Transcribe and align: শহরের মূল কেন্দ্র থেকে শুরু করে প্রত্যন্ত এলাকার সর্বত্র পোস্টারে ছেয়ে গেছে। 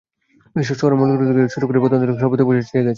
শহরের 0.69 0.97
মূল 0.99 1.09
কেন্দ্র 1.19 1.35
থেকে 1.37 1.53
শুরু 1.55 1.65
করে 1.67 1.79
প্রত্যন্ত 1.81 2.03
এলাকার 2.05 2.21
সর্বত্র 2.21 2.43
পোস্টারে 2.47 2.67
ছেয়ে 2.69 2.83
গেছে। 2.83 2.89